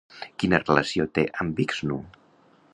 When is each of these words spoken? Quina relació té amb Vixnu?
Quina 0.43 0.59
relació 0.61 1.05
té 1.19 1.27
amb 1.45 1.61
Vixnu? 1.63 2.03